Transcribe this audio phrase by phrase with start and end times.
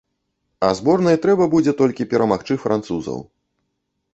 [0.67, 3.21] А зборнай трэба будзе толькі перамагчы французаў.